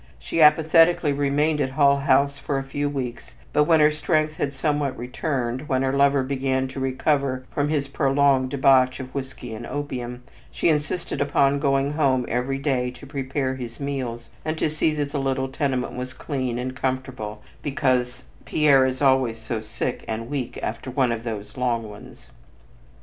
[0.17, 4.51] She apathetically remained at Hull House for a few weeks, but when her strength had
[4.51, 9.67] somewhat returned, when her lover began to recover from his prolonged debauch of whiskey and
[9.67, 14.91] opium, she insisted upon going home every day to prepare his meals and to see
[14.95, 20.31] that the little tenement was clean and comfortable because "Pierre is always so sick and
[20.31, 22.31] weak after one of those long ones."